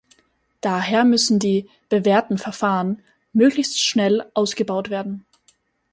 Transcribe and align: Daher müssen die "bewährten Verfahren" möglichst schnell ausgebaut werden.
Daher 0.61 1.03
müssen 1.05 1.37
die 1.37 1.69
"bewährten 1.89 2.39
Verfahren" 2.39 3.03
möglichst 3.33 3.79
schnell 3.83 4.27
ausgebaut 4.33 4.89
werden. 4.89 5.27